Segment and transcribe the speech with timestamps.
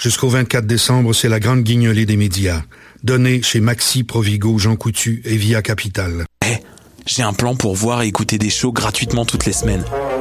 [0.00, 2.62] Jusqu'au 24 décembre, c'est la grande guignolée des médias.
[3.04, 6.24] Donnée chez Maxi, Provigo, Jean Coutu et Via Capital.
[6.46, 6.56] Eh,
[7.04, 9.84] j'ai un plan pour voir et écouter des shows gratuitement toutes les semaines.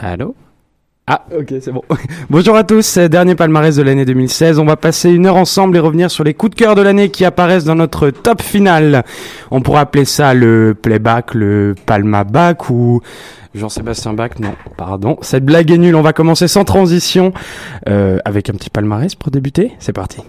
[0.00, 0.34] Allô
[1.12, 1.82] ah, ok, c'est bon.
[2.30, 4.60] Bonjour à tous, dernier palmarès de l'année 2016.
[4.60, 7.08] On va passer une heure ensemble et revenir sur les coups de cœur de l'année
[7.08, 9.02] qui apparaissent dans notre top final.
[9.50, 13.00] On pourrait appeler ça le playback, le palma back ou
[13.56, 15.16] Jean-Sébastien Bach, non, pardon.
[15.22, 17.32] Cette blague est nulle, on va commencer sans transition
[17.88, 19.72] euh, avec un petit palmarès pour débuter.
[19.80, 20.20] C'est parti.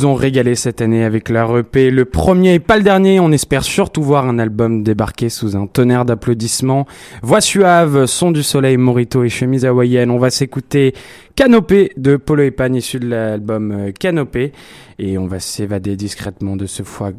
[0.00, 3.20] Nous ont régalé cette année avec leur EP, le premier et pas le dernier.
[3.20, 6.86] On espère surtout voir un album débarquer sous un tonnerre d'applaudissements.
[7.22, 10.10] Voix suave, son du soleil, morito et chemise hawaïenne.
[10.10, 10.94] On va s'écouter
[11.36, 14.52] Canopé de Polo et Pan, issu de l'album euh, Canopé.
[14.98, 17.10] Et on va s'évader discrètement de ce froid.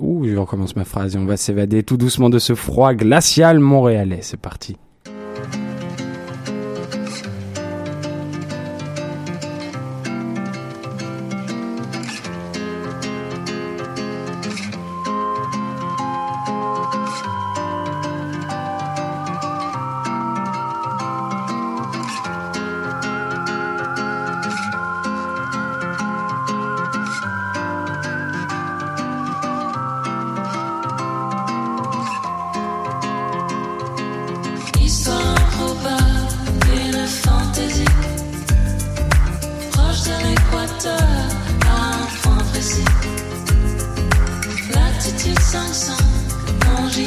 [0.00, 1.16] Ouh, je recommence ma phrase.
[1.16, 4.20] On va s'évader tout doucement de ce froid glacial montréalais.
[4.20, 4.76] C'est parti.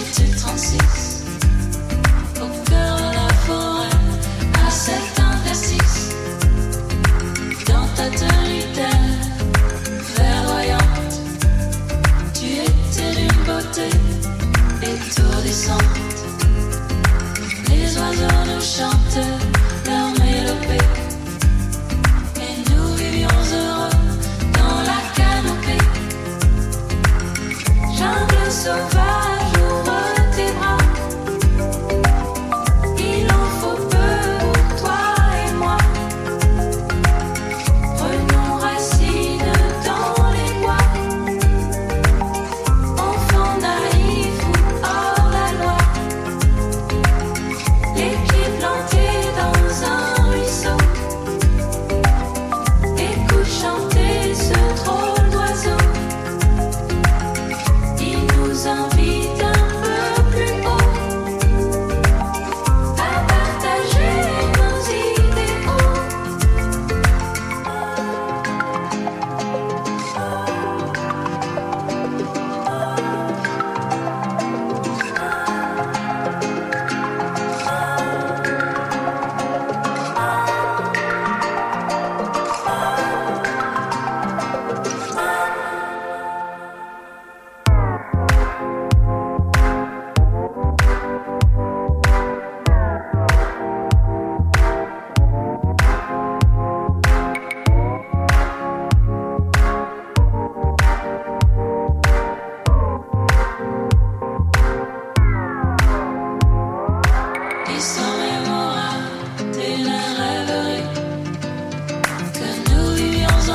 [0.01, 1.11] minutes 36.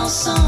[0.09, 0.46] chanson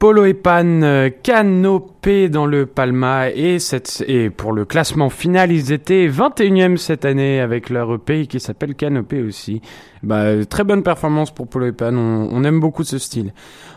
[0.00, 0.80] Polo et Pan
[2.00, 6.76] euh, canopé dans le Palma et, cette, et pour le classement final ils étaient 21e
[6.76, 9.60] cette année avec leur EP qui s'appelle Canopé aussi.
[10.02, 13.34] Bah, très bonne performance pour Polo et Pan, on, aime beaucoup ce style.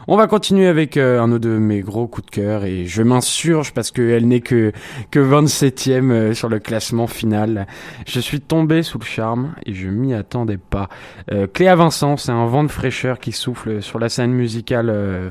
[0.08, 3.04] On va continuer avec euh, un autre de mes gros coups de cœur et je
[3.04, 4.72] m'insurge parce qu'elle n'est que,
[5.12, 7.68] que 27e euh, sur le classement final.
[8.06, 10.88] Je suis tombé sous le charme et je m'y attendais pas.
[11.32, 15.30] Euh, Cléa Vincent, c'est un vent de fraîcheur qui souffle sur la scène musicale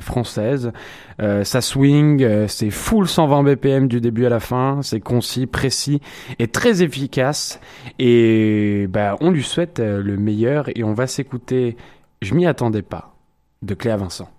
[1.21, 6.01] euh, ça swing, c'est full 120 BPM du début à la fin, c'est concis, précis
[6.39, 7.59] et très efficace.
[7.99, 11.77] Et bah, on lui souhaite le meilleur et on va s'écouter
[12.21, 13.15] Je m'y attendais pas
[13.61, 14.29] de Cléa Vincent.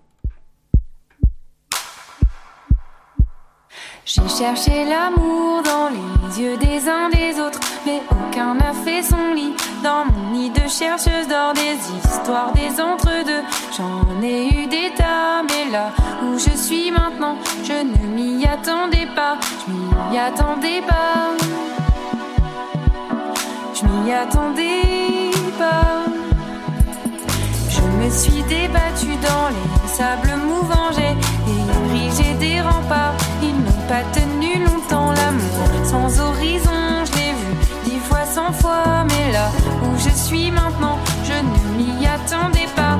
[4.07, 9.33] J'ai cherché l'amour dans les yeux des uns des autres, mais aucun n'a fait son
[9.35, 9.55] lit.
[9.83, 13.43] Dans mon nid de chercheuse d'or, des histoires, des entre-deux.
[13.75, 15.87] J'en ai eu des tas, mais là
[16.23, 19.39] où je suis maintenant, je ne m'y attendais pas.
[19.67, 21.31] Je m'y attendais pas.
[23.73, 26.05] Je m'y attendais pas.
[27.71, 30.91] Je me suis débattue dans les sables mouvants.
[30.95, 31.17] J'ai
[31.91, 33.15] érigé des remparts,
[33.89, 37.05] pas tenu longtemps l'amour sans horizon.
[37.07, 39.51] Je l'ai vu dix fois, cent fois, mais là
[39.83, 42.99] où je suis maintenant, je ne m'y attendais pas.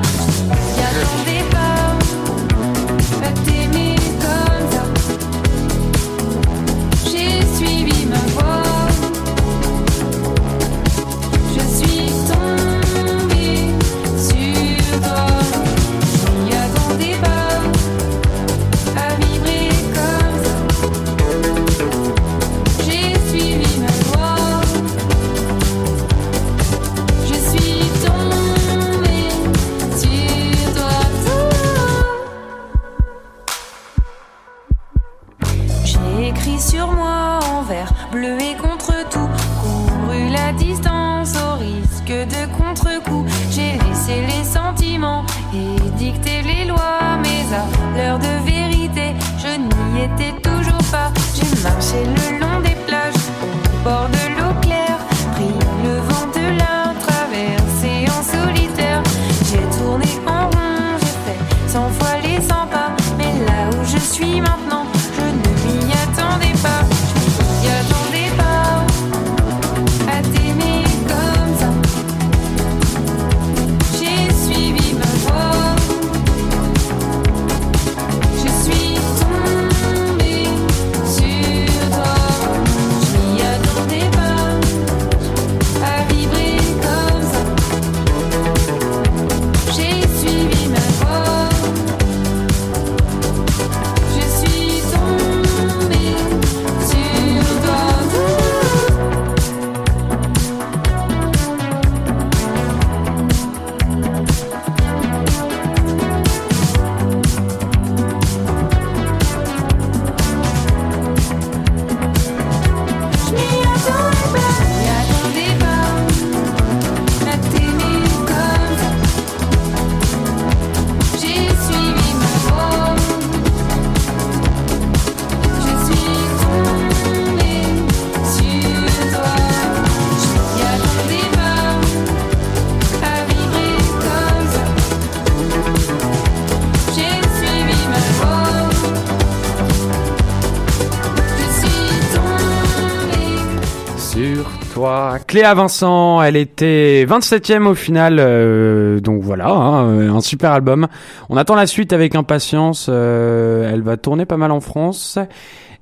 [145.27, 150.87] Cléa Vincent, elle était 27e au final, euh, donc voilà, hein, euh, un super album.
[151.29, 155.19] On attend la suite avec impatience, euh, elle va tourner pas mal en France.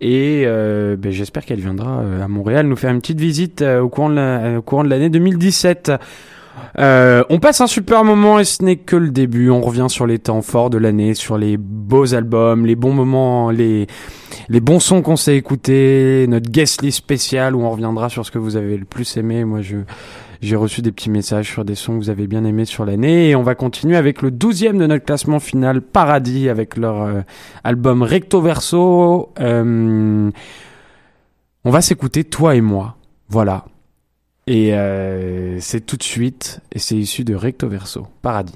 [0.02, 4.90] Et ben, j'espère qu'elle viendra à Montréal nous faire une petite visite au courant de
[4.90, 5.94] l'année 2017.
[6.80, 9.50] Euh, on passe un super moment et ce n'est que le début.
[9.50, 13.52] On revient sur les temps forts de l'année, sur les beaux albums, les bons moments,
[13.52, 13.88] les
[14.50, 18.32] les bons sons qu'on s'est écoutés, notre guest list spéciale où on reviendra sur ce
[18.32, 19.46] que vous avez le plus aimé.
[19.46, 19.78] Moi, je
[20.42, 23.30] j'ai reçu des petits messages sur des sons que vous avez bien aimés sur l'année
[23.30, 27.22] et on va continuer avec le douzième de notre classement final, Paradis, avec leur euh,
[27.64, 29.32] album Recto Verso.
[29.40, 30.30] Euh,
[31.64, 32.98] on va s'écouter Toi et moi,
[33.30, 33.64] voilà.
[34.46, 38.54] Et euh, c'est tout de suite et c'est issu de Recto Verso, Paradis.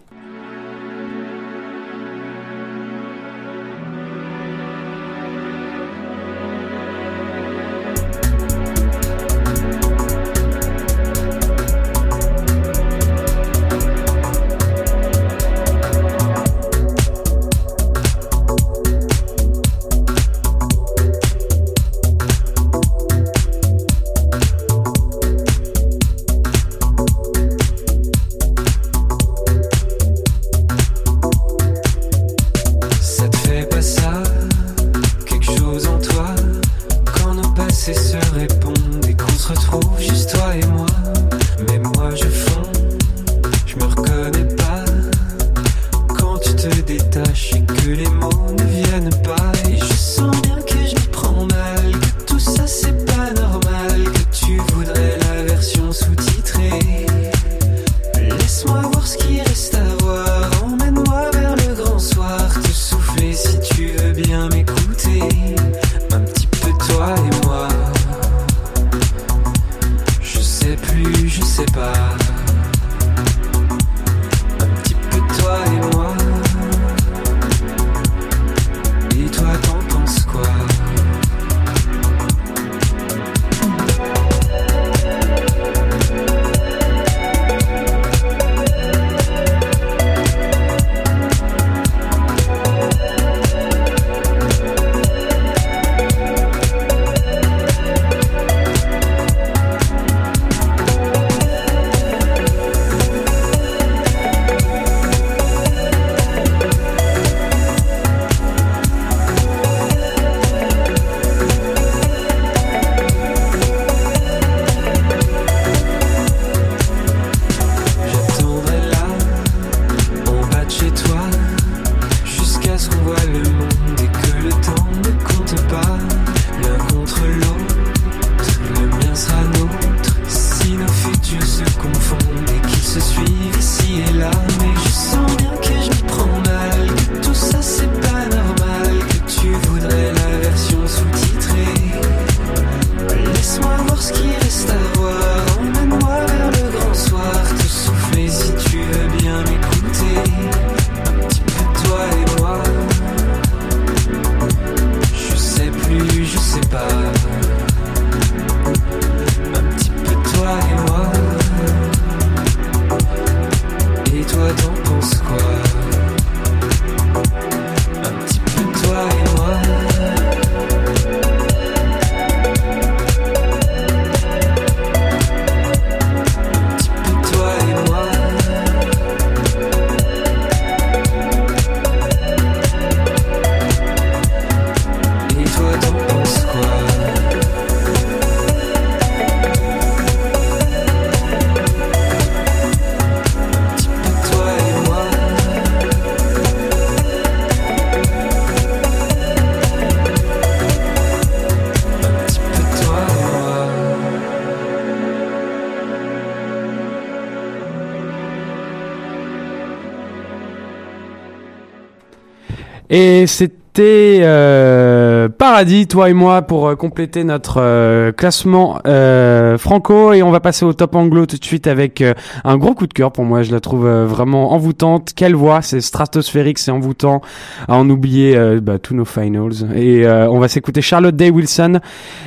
[213.00, 220.14] Et c'était euh, Paradis, toi et moi, pour euh, compléter notre euh, classement euh, franco.
[220.14, 222.88] Et on va passer au top anglo tout de suite avec euh, un gros coup
[222.88, 223.44] de cœur pour moi.
[223.44, 225.12] Je la trouve euh, vraiment envoûtante.
[225.16, 227.22] Quelle voix, c'est stratosphérique, c'est envoûtant.
[227.68, 229.52] À en oublier bah, tous nos finals.
[229.76, 231.80] Et on va s'écouter Charlotte Day Wilson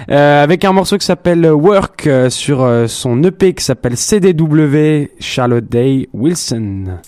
[0.06, 7.00] avec un morceau qui s'appelle Work sur son EP qui s'appelle CDW Charlotte Day Wilson.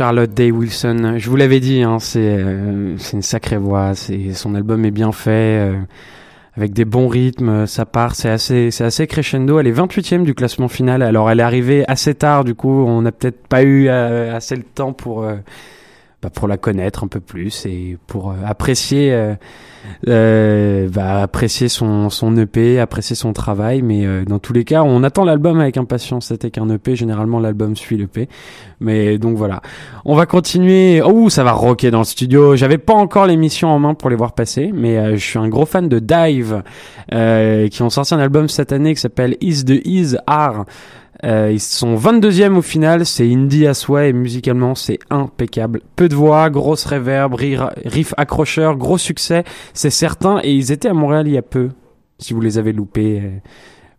[0.00, 1.16] Charlotte Day Wilson.
[1.18, 3.92] Je vous l'avais dit, hein, c'est euh, une sacrée voix.
[4.32, 5.74] Son album est bien fait, euh,
[6.56, 7.66] avec des bons rythmes.
[7.66, 9.60] Ça part, c'est assez assez crescendo.
[9.60, 11.02] Elle est 28e du classement final.
[11.02, 14.56] Alors elle est arrivée assez tard, du coup on n'a peut-être pas eu euh, assez
[14.56, 15.34] le temps pour euh,
[16.22, 19.34] bah, pour la connaître un peu plus et pour euh, apprécier euh,
[20.06, 23.80] euh, bah, apprécier son son EP, apprécier son travail.
[23.80, 26.26] Mais dans tous les cas, on attend l'album avec impatience.
[26.26, 26.94] C'était qu'un EP.
[26.94, 28.28] Généralement, l'album suit l'EP.
[28.80, 29.62] Mais donc voilà,
[30.04, 31.00] on va continuer.
[31.02, 32.54] Oh, ça va rocker dans le studio.
[32.54, 35.64] J'avais pas encore l'émission en main pour les voir passer, mais je suis un gros
[35.64, 36.62] fan de Dive,
[37.70, 40.66] qui ont sorti un album cette année qui s'appelle Is the Is Are.
[41.24, 45.80] Euh, ils sont 22e au final, c'est indie à souhait et musicalement c'est impeccable.
[45.96, 50.40] Peu de voix, grosse reverb, rire- riff accrocheur, gros succès, c'est certain.
[50.42, 51.68] Et ils étaient à Montréal il y a peu,
[52.18, 53.20] si vous les avez loupés.
[53.22, 53.30] euh.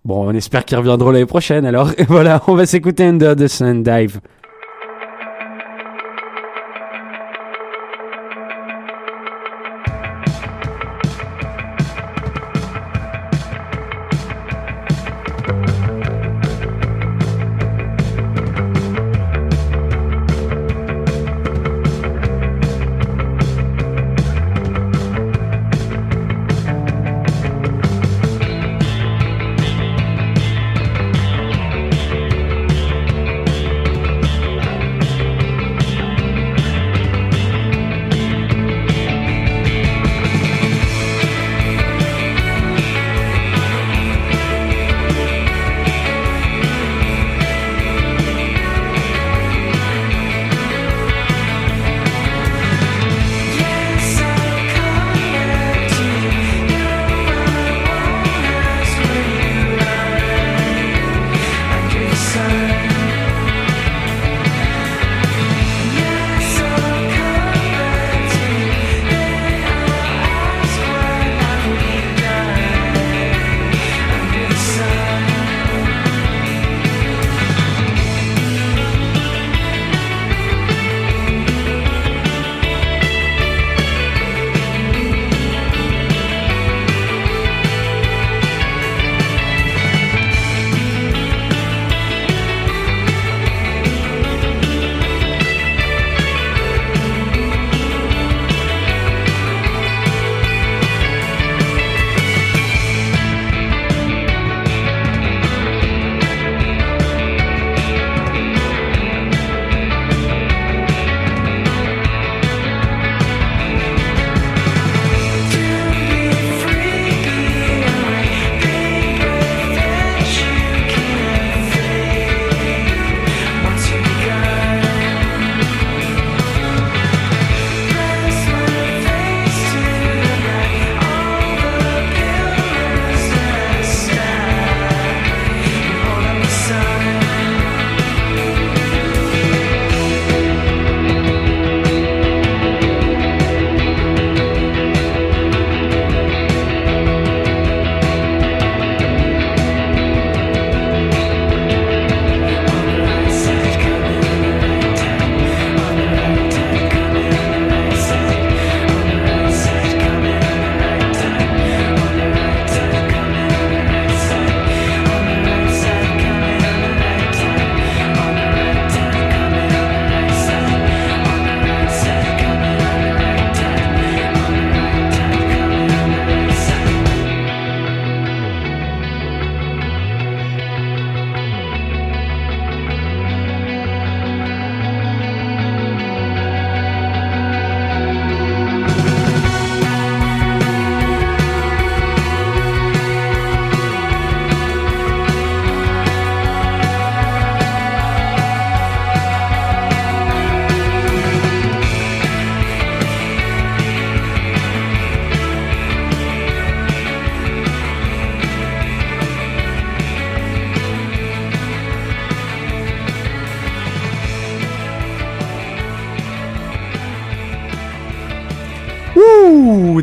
[0.03, 1.63] Bon, on espère qu'ils reviendront l'année prochaine.
[1.65, 4.19] Alors voilà, on va s'écouter Under the Sun Dive.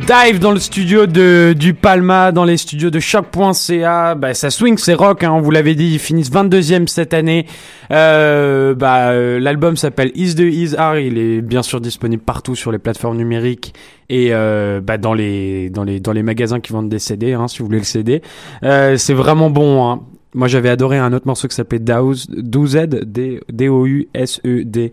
[0.08, 4.14] Dive dans le studio de du Palma, dans les studios de choc.ca.
[4.14, 7.44] Bah, ça swing, c'est rock, hein, on vous l'avait dit, ils finissent 22e cette année.
[7.90, 12.54] Euh, bah, euh, l'album s'appelle Is the Is Are, il est bien sûr disponible partout
[12.54, 13.74] sur les plateformes numériques
[14.08, 17.46] et euh, bah, dans les dans les dans les magasins qui vendent des CD, hein,
[17.46, 18.22] si vous voulez le CD.
[18.62, 19.86] Euh, c'est vraiment bon.
[19.90, 20.00] Hein.
[20.32, 23.04] Moi, j'avais adoré un autre morceau qui s'appelait Douz, 12Z,
[23.50, 24.92] D-O-U-S-E-D.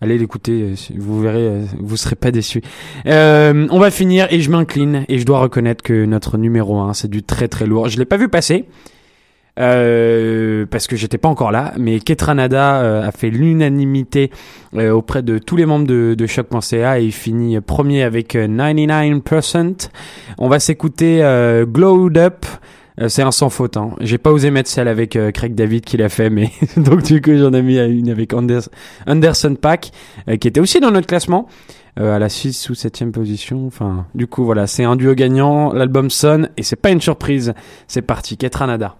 [0.00, 2.62] Allez l'écouter, vous verrez, vous serez pas déçus.
[3.06, 6.92] Euh, on va finir et je m'incline et je dois reconnaître que notre numéro 1,
[6.92, 7.88] c'est du très très lourd.
[7.88, 8.66] Je l'ai pas vu passer.
[9.58, 14.30] Euh, parce que j'étais pas encore là, mais Ketranada euh, a fait l'unanimité
[14.74, 19.88] euh, auprès de tous les membres de, de et il finit premier avec 99%.
[20.38, 21.20] On va s'écouter
[21.66, 22.44] Glowed Up.
[23.08, 23.76] C'est un sans faute.
[23.76, 23.90] Hein.
[24.00, 27.36] J'ai pas osé mettre celle avec Craig David qui l'a fait, mais donc du coup
[27.36, 29.92] j'en ai mis une avec Anderson Pack
[30.40, 31.46] qui était aussi dans notre classement
[31.96, 33.66] à la 6 ou 7 position.
[33.66, 35.72] Enfin, du coup voilà, c'est un duo gagnant.
[35.72, 37.52] L'album sonne et c'est pas une surprise.
[37.86, 38.96] C'est parti, Ketranada.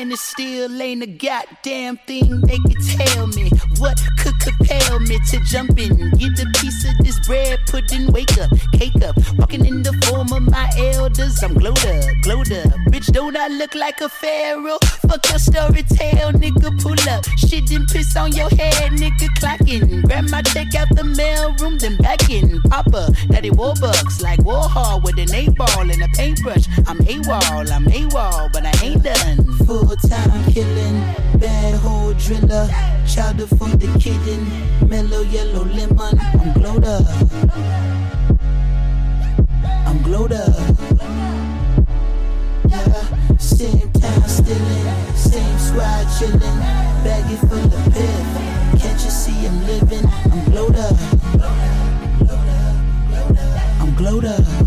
[0.00, 3.50] And it still ain't a goddamn thing they could tell me.
[3.76, 8.06] What could compel me to jump in, get a piece of this bread, put in,
[8.06, 9.14] wake up, cake up.
[9.36, 12.72] Walking in the form of my elders, I'm glowed up, glowed up.
[12.88, 14.78] Bitch, don't I look like a pharaoh?
[15.06, 17.22] Fuck your story tale, nigga, pull up.
[17.36, 20.02] Shit and piss on your head, nigga, clocking.
[20.04, 22.62] Grab my check out the mail room, then back in.
[22.70, 26.64] Papa, daddy Warbucks, like Warhol with an eight ball and a paintbrush.
[26.86, 29.50] I'm AWOL, I'm AWOL, but I ain't done.
[29.90, 31.00] Time killing,
[31.40, 32.68] bad hole driller,
[33.06, 36.18] chowder for the kitten, mellow yellow lemon.
[36.40, 37.04] I'm glowed up.
[39.86, 40.76] I'm glowed up.
[42.68, 46.58] Yeah, same time stealing, same squad chilling,
[47.04, 48.80] baggy full of piff.
[48.80, 50.06] Can't you see I'm living?
[50.32, 50.96] I'm glowed up.
[53.80, 54.59] I'm glowed up.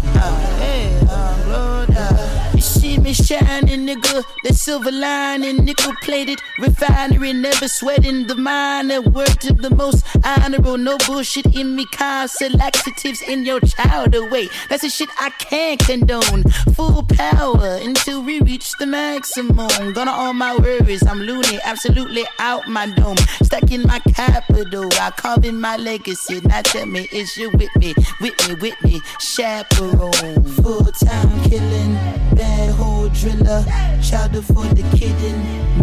[3.03, 4.23] Me shining, nigga.
[4.43, 9.01] The silver lining, nickel plated refinery, never sweating the minor.
[9.01, 11.85] Word to the most honorable, no bullshit in me.
[11.85, 14.47] Constant laxatives in your child away.
[14.69, 16.43] That's the shit I can't condone.
[16.75, 19.93] Full power until we reach the maximum.
[19.93, 23.17] Gonna all my worries, I'm loony, absolutely out my dome.
[23.43, 26.39] Stuck in my capital, I carve in my legacy.
[26.45, 29.01] Now tell me, is you with me, with me, with me?
[29.19, 31.97] Chaperone, full time killing,
[32.43, 33.63] bad hole driller,
[34.01, 35.35] chowder for the kitten,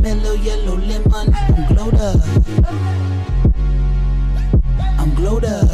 [0.03, 1.27] mellow yellow lemon.
[1.57, 2.20] I'm glowed up.
[5.01, 5.70] I'm glowed up.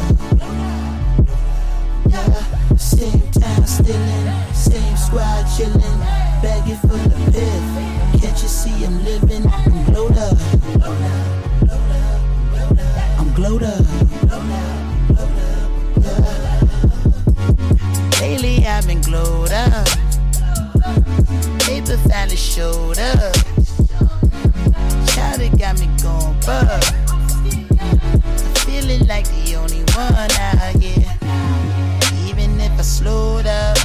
[2.12, 5.98] Yeah, same time stealing, same squad chilling,
[6.42, 7.66] baggy full of piff.
[8.20, 9.44] Can't you see I'm living?
[9.46, 10.38] I'm glowed up.
[13.18, 13.86] I'm glowed up.
[18.20, 20.05] Lately I've been glowed up.
[21.60, 23.34] Paper finally showed up.
[25.08, 26.84] Child, got me going bug.
[28.64, 31.10] Feeling like the only one out here.
[32.28, 33.76] Even if I slowed up,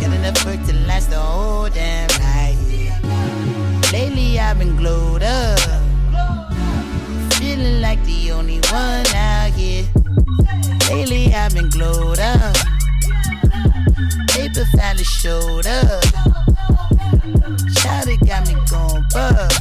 [0.00, 2.56] got enough work to last the whole damn night.
[3.92, 5.58] Lately I've been glowed up.
[7.34, 9.84] Feeling like the only one out here.
[10.90, 12.56] Lately I've been glowed up.
[14.28, 16.02] Paper finally showed up.
[17.76, 19.52] Child, got me going bug.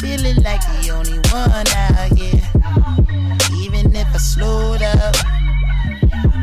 [0.00, 2.42] Feeling like the only one out here.
[3.62, 5.14] Even if I slowed up,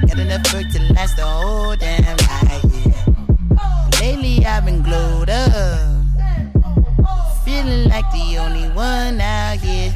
[0.07, 2.61] got enough work to last the whole damn night.
[2.73, 3.99] Yeah.
[4.01, 5.97] Lately I've been glowed up.
[7.43, 9.93] Feeling like the only one out here.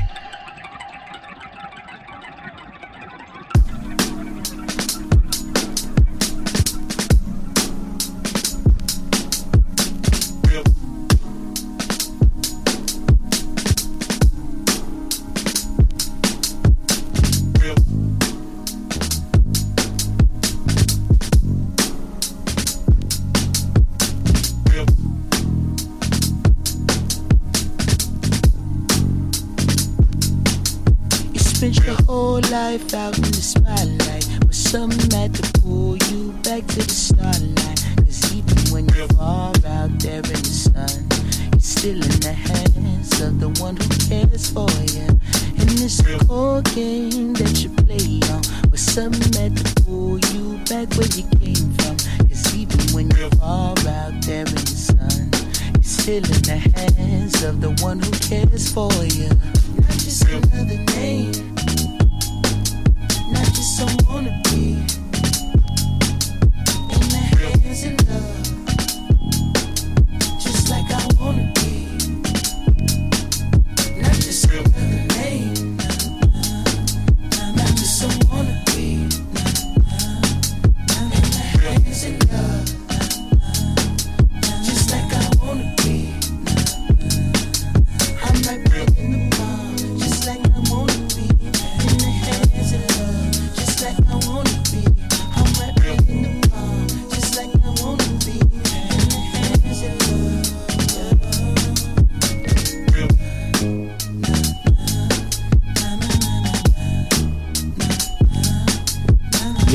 [32.61, 33.20] Life out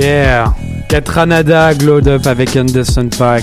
[0.07, 0.55] Yeah
[0.89, 3.43] Katranada Glowed Up avec Anderson Pack.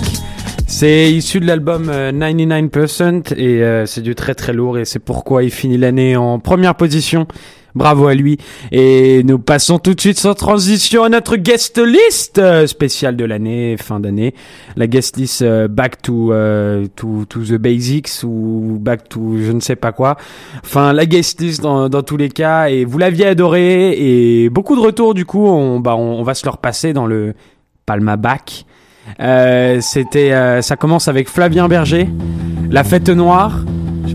[0.65, 4.99] C'est issu de l'album euh, 99% et euh, c'est du très très lourd et c'est
[4.99, 7.27] pourquoi il finit l'année en première position.
[7.75, 8.37] Bravo à lui.
[8.71, 13.25] Et nous passons tout de suite sans transition à notre guest list euh, spéciale de
[13.25, 14.35] l'année, fin d'année.
[14.75, 19.51] La guest list euh, Back to, euh, to, to the Basics ou Back to je
[19.51, 20.17] ne sais pas quoi.
[20.63, 22.69] Enfin, la guest list dans, dans tous les cas.
[22.69, 25.47] Et vous l'aviez adoré et beaucoup de retours du coup.
[25.47, 27.33] On, bah, on, va se le repasser dans le
[27.85, 28.65] Palma Back.
[29.81, 32.07] C'était, ça commence avec Flavien Berger,
[32.69, 33.59] La Fête Noire.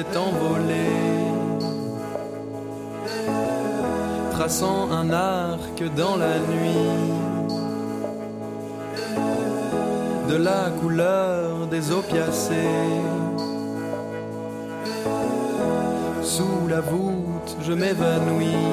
[0.00, 0.96] s'est envolée,
[4.32, 7.12] traçant un arc dans la nuit.
[10.28, 12.54] De la couleur des opiacés.
[16.22, 18.68] Sous la voûte, je m'évanouis.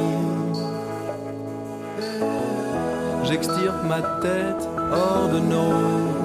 [3.24, 6.17] J'extirpe ma tête hors de nos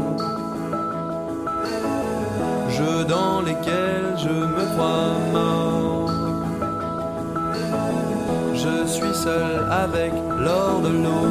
[3.04, 6.10] dans lesquels je me crois mort.
[8.54, 11.28] Je suis seul avec l'or de l'eau.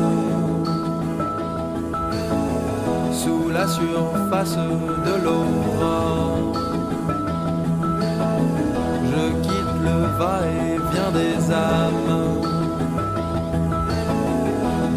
[3.13, 6.53] Sous la surface de l'aurore.
[9.11, 12.19] Je quitte le va-et-vient des âmes.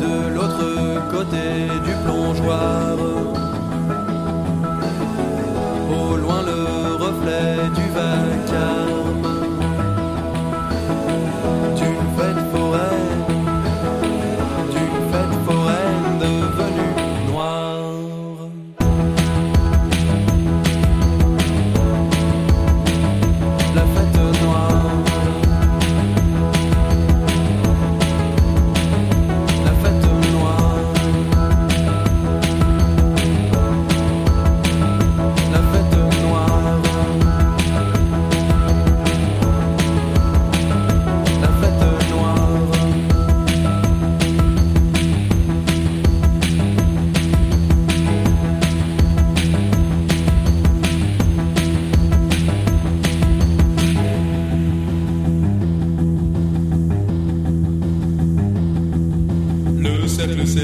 [0.04, 2.96] De l'autre côté du plongeoir.
[7.24, 8.93] Reflet du vacarme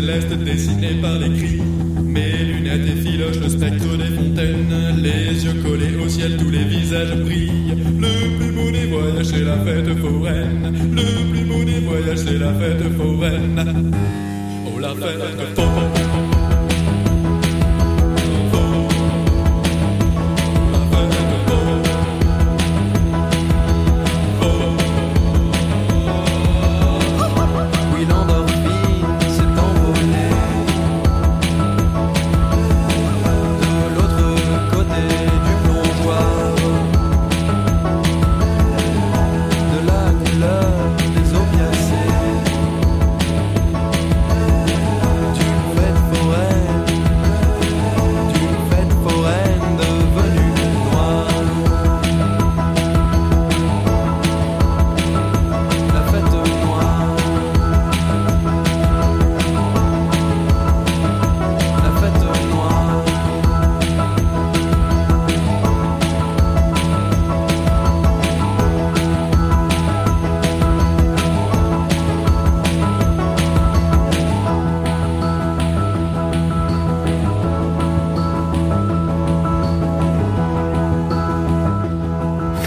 [0.00, 1.60] céleste dessiné par les cris
[2.02, 4.72] Mes lunettes effilochent le spectre des fontaines
[5.02, 7.74] Les yeux collés au ciel, tous les visages brillent.
[7.98, 10.72] Le plus beau des voyages, c'est la fête foraine.
[10.92, 13.92] Le plus beau des voyages, c'est la fête foraine.
[14.66, 16.09] Oh la fête foraine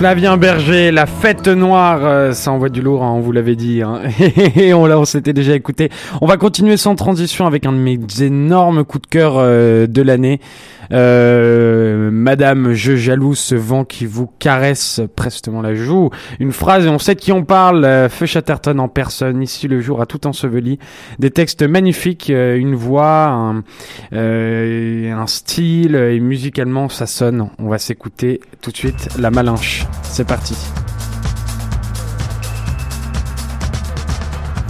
[0.04, 3.82] Flavien Berger, la fête noire, euh, ça envoie du lourd, hein, on vous l'avait dit,
[3.82, 4.01] hein.
[4.58, 5.89] et on on s'était déjà écouté.
[6.20, 10.01] On va continuer sans transition avec un de mes énormes coups de cœur euh, de
[10.01, 10.41] l'année.
[10.91, 16.11] Euh, Madame, je jalouse ce vent qui vous caresse prestement la joue.
[16.39, 17.84] Une phrase et on sait de qui on parle.
[17.84, 20.78] Euh, Feu Chatterton en personne, ici le jour a tout enseveli.
[21.18, 23.64] Des textes magnifiques, euh, une voix, un,
[24.14, 27.49] euh, un style et musicalement ça sonne.
[27.57, 29.88] On va s'écouter tout de suite la malinche.
[30.03, 30.55] C'est parti.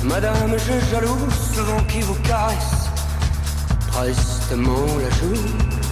[0.06, 2.90] Madame, je jalouse ce vent qui vous caresse
[3.92, 5.83] prestement la joue.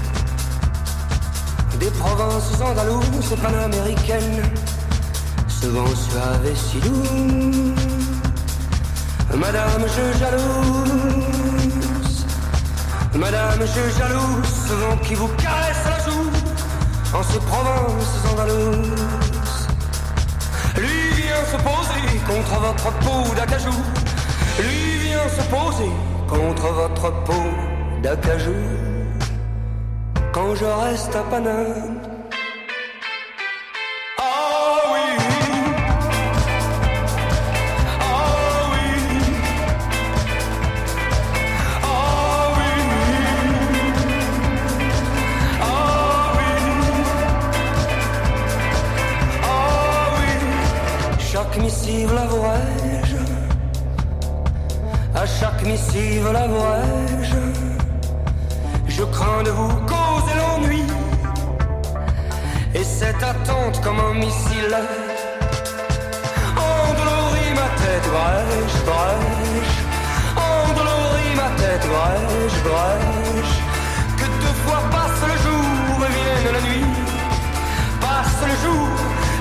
[1.81, 4.43] Des provinces andalouses et panaméricaines,
[5.47, 7.73] ce vent suave et si doux.
[9.35, 11.47] Madame, je jalouse,
[13.15, 16.29] Madame, je jalouse ce vent qui vous caresse la joue
[17.17, 19.67] en ces provinces andalouses.
[20.77, 23.73] Lui vient se poser contre votre peau d'acajou.
[24.59, 25.91] Lui vient se poser
[26.27, 27.49] contre votre peau
[28.03, 28.90] d'acajou.
[30.33, 31.99] Quand je reste à Paname.
[51.31, 53.17] Chaque missive l'avouerai-je
[55.15, 57.37] À chaque missive l'avouerai-je
[58.87, 59.85] Je crains de vous
[60.21, 60.83] causer l'ennui.
[62.73, 64.75] Et cette attente comme un missile.
[66.57, 69.77] Endolorit ma tête brèche, brèche.
[70.37, 73.57] Endolorit ma tête brèche, brèche.
[74.17, 76.85] Que deux fois passe le jour et vienne la nuit.
[77.99, 78.89] Passe le jour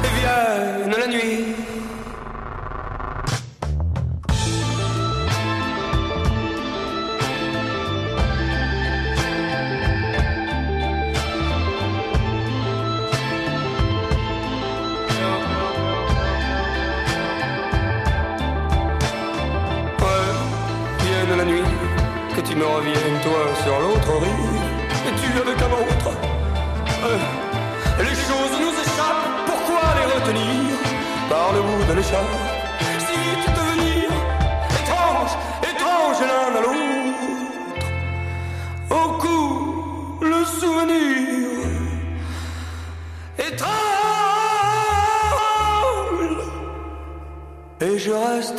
[0.05, 1.60] et vienne la nuit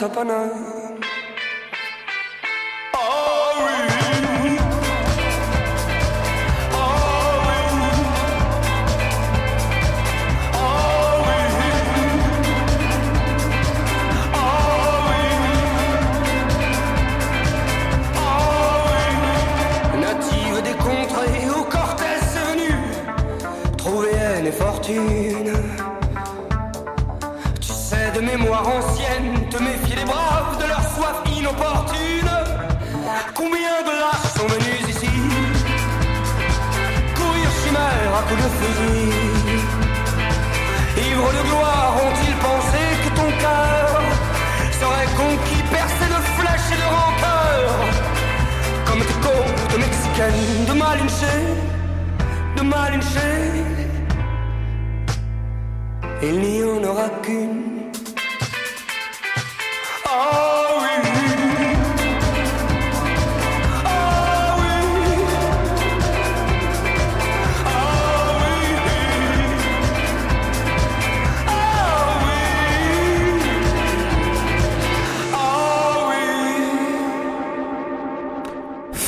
[0.02, 0.71] je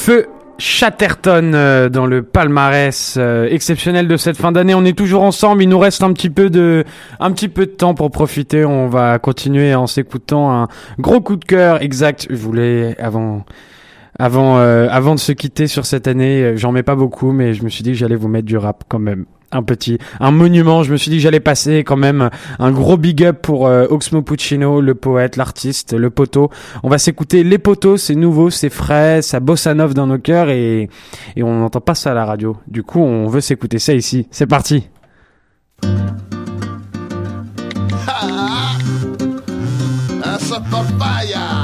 [0.06, 0.28] Feu
[0.58, 4.76] Chatterton euh, dans le palmarès euh, exceptionnel de cette fin d'année.
[4.76, 5.64] On est toujours ensemble.
[5.64, 6.84] Il nous reste un petit peu de,
[7.22, 8.66] un petit peu de temps pour profiter.
[8.66, 10.68] On va continuer en s'écoutant un
[10.99, 11.82] gros coup de cœur.
[11.82, 12.28] Exact.
[12.30, 13.45] Je voulais avant,
[14.20, 17.64] avant, euh, avant de se quitter sur cette année, j'en mets pas beaucoup, mais je
[17.64, 19.24] me suis dit que j'allais vous mettre du rap quand même.
[19.54, 20.84] Un petit, un monument.
[20.84, 22.30] Je me suis dit que j'allais passer quand même
[22.60, 26.49] un gros big up pour euh, Oxmo Puccino, le poète, l'artiste, le poteau.
[26.84, 27.97] On va s'écouter les poteaux.
[27.97, 30.89] C'est nouveau, c'est frais, ça bossa nov dans nos cœurs et
[31.38, 32.58] on n'entend pas ça à la radio.
[32.68, 34.28] Du coup, on veut s'écouter ça ici.
[34.32, 34.89] C'est parti.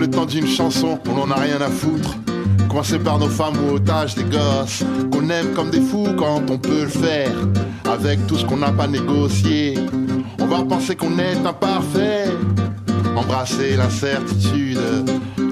[0.00, 2.16] le temps d'une chanson, on en a rien à foutre
[2.70, 4.82] coincés par nos femmes ou otages des gosses,
[5.12, 7.32] qu'on aime comme des fous quand on peut le faire,
[7.92, 9.76] avec tout ce qu'on n'a pas négocié.
[10.38, 12.28] On va penser qu'on est imparfait,
[13.14, 14.78] embrasser l'incertitude,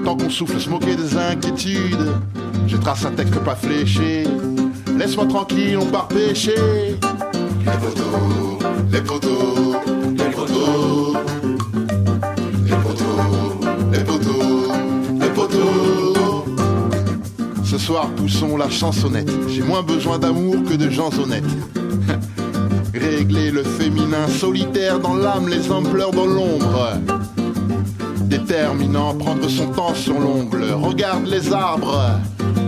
[0.03, 2.07] tant qu'on souffle, se moquer des inquiétudes.
[2.65, 4.23] Je trace un texte pas fléché,
[4.97, 6.95] laisse-moi tranquille, on part pêcher.
[7.65, 8.59] Les poteaux,
[8.91, 9.58] les poteaux,
[17.79, 19.31] soir, poussons la chansonnette?
[19.47, 21.43] J'ai moins besoin d'amour que de gens honnêtes.
[22.93, 26.93] Régler le féminin solitaire dans l'âme, les hommes pleurent dans l'ombre.
[28.21, 30.65] Déterminant, prendre son temps sur l'ongle.
[30.73, 32.19] Regarde les arbres.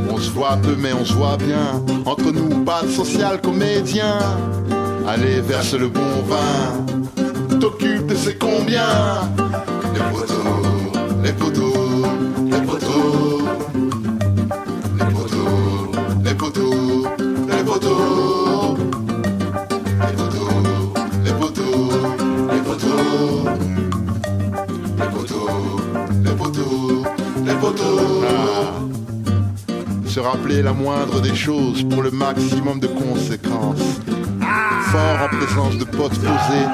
[0.09, 1.83] On se voit peu, mais on se voit bien.
[2.05, 4.19] Entre nous, pas de social comédien.
[5.07, 7.59] Allez, verse le bon vin.
[7.59, 9.29] T'occupe de ces combien?
[9.93, 10.93] Les poteaux,
[11.23, 11.70] les poteaux,
[30.21, 33.99] rappeler la moindre des choses pour le maximum de conséquences.
[34.91, 36.67] Fort en présence de potes posés,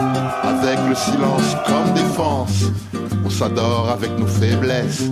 [0.44, 2.72] avec le silence comme défense.
[3.26, 5.04] On s'adore avec nos faiblesses.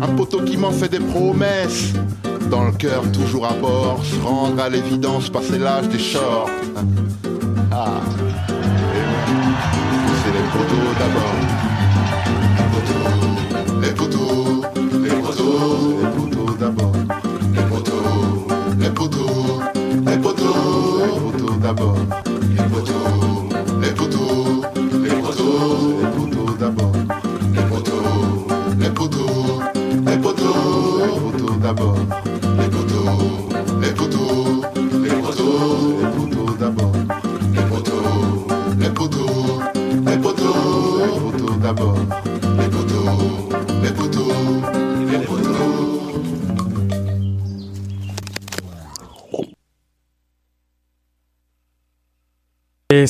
[0.00, 1.92] Un poteau qui m'en fait des promesses.
[2.50, 6.50] Dans le cœur, toujours à bord, se rendre à l'évidence, passer l'âge des shorts.
[7.72, 8.00] Ah,
[10.22, 11.35] c'est les poteaux d'abord.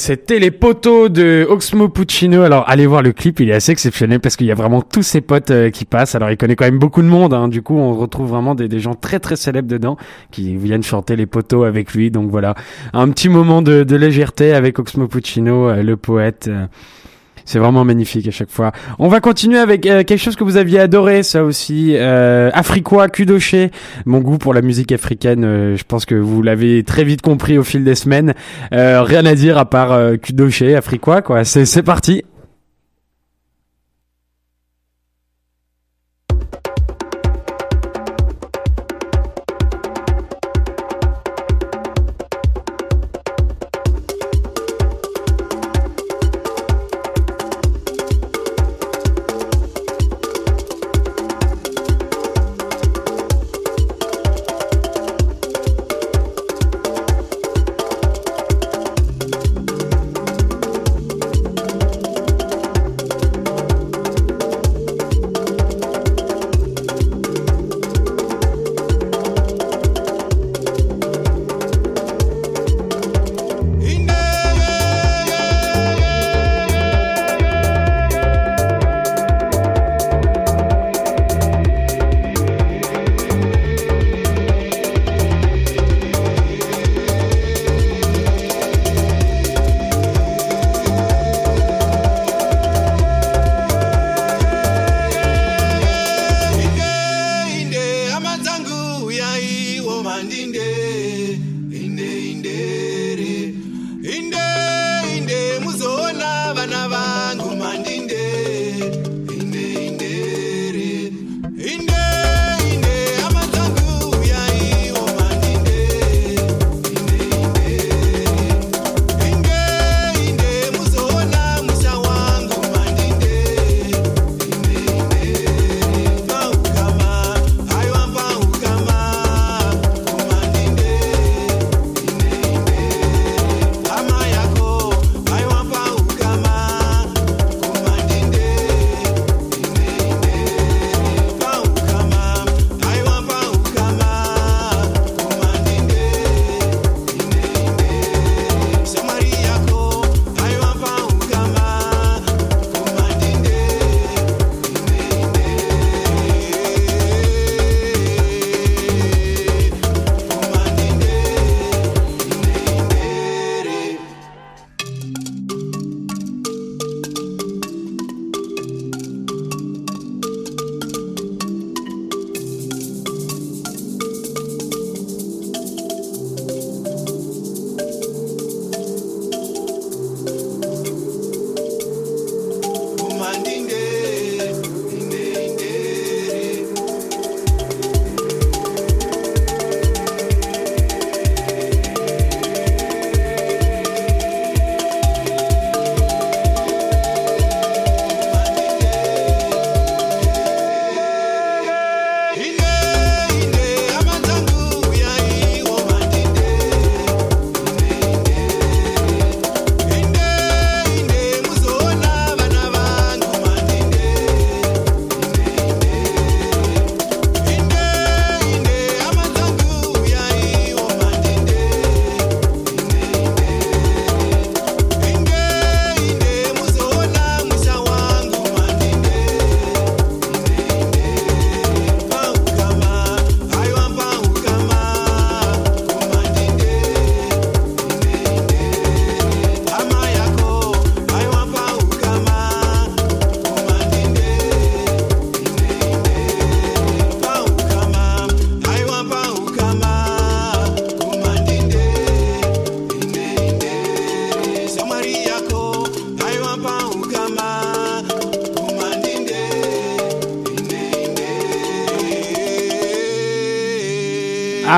[0.07, 2.43] C'était les poteaux de Oxmo Puccino.
[2.43, 5.03] Alors allez voir le clip, il est assez exceptionnel parce qu'il y a vraiment tous
[5.03, 6.15] ses potes euh, qui passent.
[6.15, 7.35] Alors il connaît quand même beaucoup de monde.
[7.35, 7.49] Hein.
[7.49, 9.97] Du coup, on retrouve vraiment des, gens très très célèbres dedans
[10.31, 12.13] qui viennent chanter les poteaux avec lui.
[12.13, 12.55] Donc voilà,
[12.93, 16.47] un petit moment de, de légèreté avec Oxmo Puccino, euh, le poète.
[16.47, 16.67] euh,
[17.47, 18.73] c'est vraiment magnifique à chaque fois.
[18.99, 21.95] On va continuer avec euh, quelque chose que vous aviez adoré, ça aussi.
[21.97, 23.71] Euh, Afriquois, Kudoché.
[24.05, 27.57] Mon goût pour la musique africaine, euh, je pense que vous l'avez très vite compris
[27.57, 28.35] au fil des semaines.
[28.73, 31.45] Euh, rien à dire à part Kudoché, Afriquois, quoi.
[31.45, 32.25] C'est parti.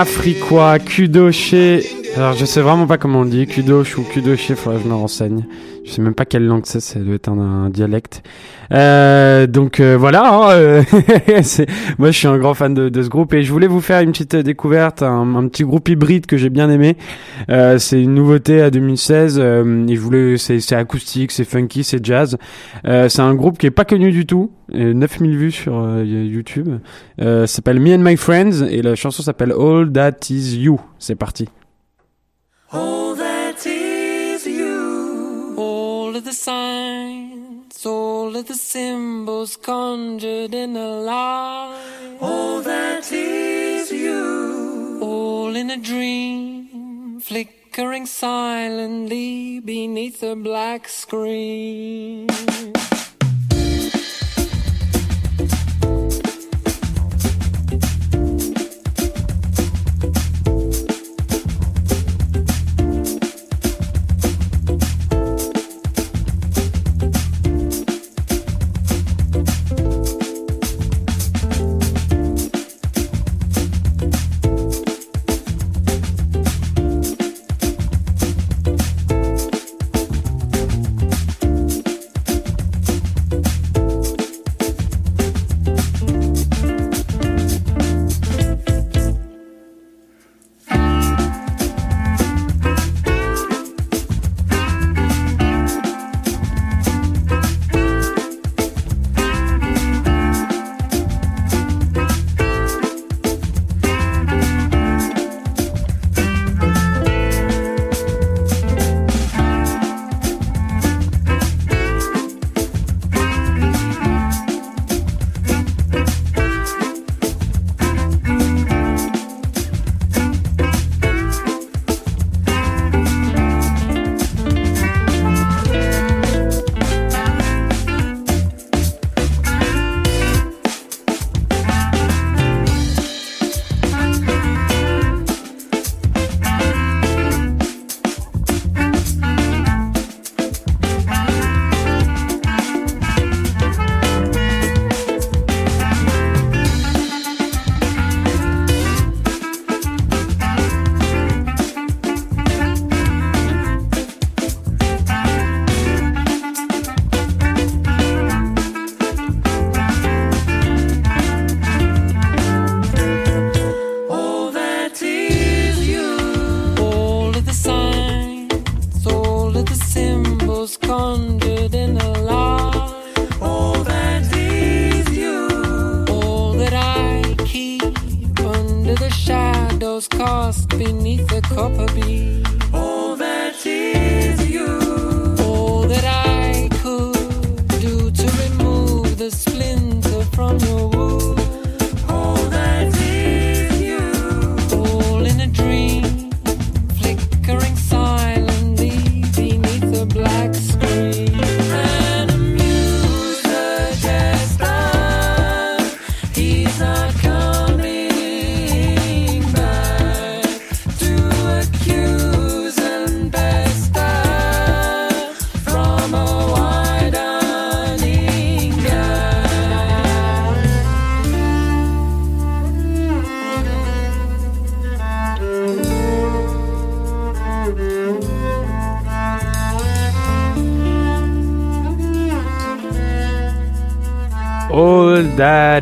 [0.00, 1.84] Afriquois, Kudoché.
[2.14, 4.94] Alors je sais vraiment pas comment on dit, Kudoche ou Kudoché, faudrait que je me
[4.94, 5.44] renseigne.
[5.84, 8.22] Je sais même pas quelle langue c'est, ça doit être un, un dialecte.
[8.72, 10.82] Euh, donc euh, voilà, hein, euh,
[11.98, 14.00] moi je suis un grand fan de, de ce groupe et je voulais vous faire
[14.00, 16.96] une petite découverte, un, un petit groupe hybride que j'ai bien aimé.
[17.50, 19.38] Euh, c'est une nouveauté à 2016.
[19.38, 22.36] euh, et je voulais, c'est, acoustique, c'est funky, c'est jazz.
[22.84, 24.50] C'est un groupe qui est pas connu du tout.
[24.74, 26.68] euh, 9000 vues sur YouTube.
[27.20, 30.78] Euh, s'appelle Me and My Friends et la chanson s'appelle All That Is You.
[30.98, 31.48] C'est parti.
[32.72, 35.54] All that is you.
[35.56, 37.47] All of the signs,
[37.86, 41.80] all of the symbols conjured in a lie.
[42.20, 44.98] All that is you.
[45.00, 52.26] All in a dream, flickering silently beneath a black screen.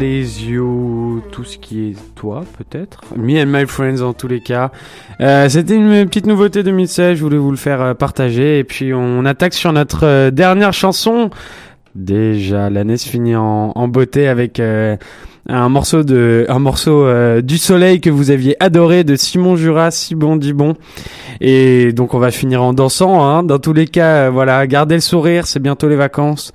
[0.02, 3.00] Is you, tout ce qui est toi peut-être.
[3.16, 4.70] Me and my friends en tous les cas.
[5.20, 8.58] Euh, C'était une petite nouveauté 2016, je voulais vous le faire euh, partager.
[8.58, 11.30] Et puis on attaque sur notre euh, dernière chanson.
[11.94, 17.08] Déjà, l'année se finit en, beauté avec un morceau de, un morceau
[17.40, 20.74] du soleil que vous aviez adoré de Simon Jura, si bon dit bon.
[21.40, 23.24] Et donc on va finir en dansant.
[23.24, 23.44] Hein.
[23.44, 26.52] Dans tous les cas, voilà, gardez le sourire, c'est bientôt les vacances.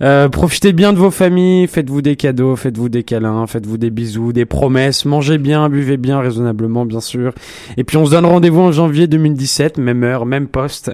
[0.00, 4.32] Euh, profitez bien de vos familles, faites-vous des cadeaux, faites-vous des câlins, faites-vous des bisous,
[4.32, 7.32] des promesses, mangez bien, buvez bien raisonnablement bien sûr.
[7.76, 10.92] Et puis on se donne rendez-vous en janvier 2017, même heure, même poste.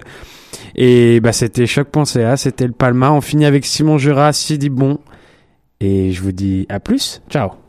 [0.75, 3.11] Et bah c'était choc.ca, c'était le Palma.
[3.11, 4.99] On finit avec Simon Jura, Sidi Bon.
[5.79, 7.21] Et je vous dis à plus.
[7.29, 7.51] Ciao.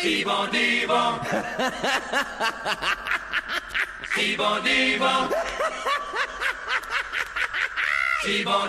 [8.22, 8.68] Si bon,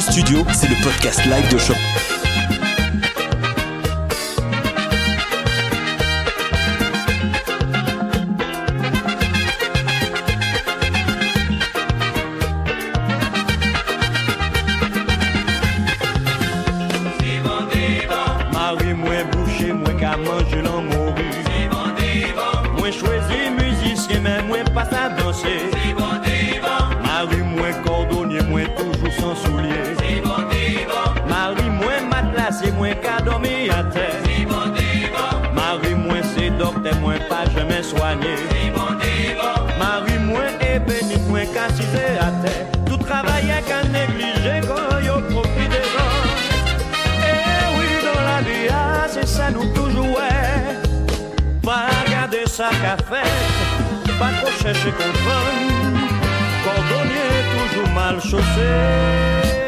[0.00, 2.17] Studio, c'est le podcast live de Choc.
[54.62, 55.98] Chercher comprendre.
[56.64, 59.67] Cordonnier, toujours mal chaussé.